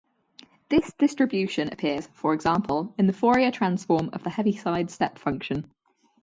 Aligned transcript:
This 0.67 0.91
distribution 0.97 1.71
appears, 1.71 2.07
for 2.15 2.33
example, 2.33 2.95
in 2.97 3.05
the 3.05 3.13
Fourier 3.13 3.51
transform 3.51 4.09
of 4.13 4.23
the 4.23 4.31
Heaviside 4.31 4.89
step 4.89 5.19
function. 5.19 5.71